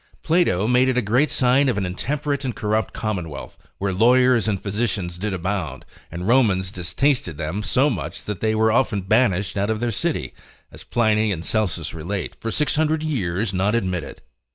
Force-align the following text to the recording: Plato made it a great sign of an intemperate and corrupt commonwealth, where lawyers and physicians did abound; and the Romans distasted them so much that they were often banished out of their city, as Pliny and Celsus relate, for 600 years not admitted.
Plato 0.23 0.67
made 0.67 0.89
it 0.89 0.97
a 0.97 1.01
great 1.03 1.29
sign 1.29 1.69
of 1.69 1.77
an 1.77 1.85
intemperate 1.85 2.43
and 2.43 2.55
corrupt 2.55 2.91
commonwealth, 2.91 3.55
where 3.77 3.93
lawyers 3.93 4.47
and 4.47 4.59
physicians 4.59 5.19
did 5.19 5.31
abound; 5.31 5.85
and 6.11 6.23
the 6.23 6.25
Romans 6.25 6.71
distasted 6.71 7.37
them 7.37 7.61
so 7.61 7.87
much 7.87 8.25
that 8.25 8.39
they 8.39 8.55
were 8.55 8.71
often 8.71 9.01
banished 9.01 9.57
out 9.59 9.69
of 9.69 9.79
their 9.79 9.91
city, 9.91 10.33
as 10.71 10.83
Pliny 10.83 11.31
and 11.31 11.45
Celsus 11.45 11.93
relate, 11.93 12.33
for 12.39 12.49
600 12.49 13.03
years 13.03 13.53
not 13.53 13.75
admitted. 13.75 14.23